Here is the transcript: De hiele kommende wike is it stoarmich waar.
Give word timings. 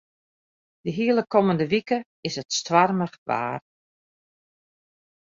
De 0.83 0.89
hiele 0.99 1.23
kommende 1.33 1.65
wike 1.73 1.97
is 2.27 2.35
it 2.41 2.49
stoarmich 2.59 3.17
waar. 3.27 3.59